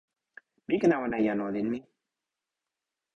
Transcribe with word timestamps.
mi 0.67 0.75
ken 0.81 0.93
awen 0.95 1.17
e 1.17 1.19
jan 1.25 1.43
olin 1.47 1.67
mi. 1.71 1.79